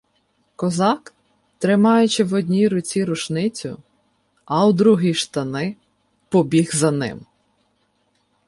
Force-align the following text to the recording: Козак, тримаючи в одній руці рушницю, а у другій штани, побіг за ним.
Козак, 0.55 1.13
тримаючи 1.57 2.23
в 2.23 2.33
одній 2.33 2.67
руці 2.67 3.05
рушницю, 3.05 3.77
а 4.45 4.67
у 4.67 4.73
другій 4.73 5.13
штани, 5.13 5.75
побіг 6.29 6.73
за 6.75 6.91
ним. 6.91 7.25